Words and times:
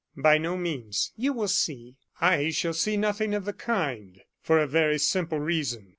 "By 0.17 0.39
no 0.39 0.57
means." 0.57 1.11
"You 1.15 1.31
will 1.31 1.47
see." 1.47 1.97
"I 2.19 2.49
shall 2.49 2.73
see 2.73 2.97
nothing 2.97 3.35
of 3.35 3.45
the 3.45 3.53
kind, 3.53 4.19
for 4.41 4.57
a 4.57 4.65
very 4.65 4.97
simple 4.97 5.39
reason. 5.39 5.89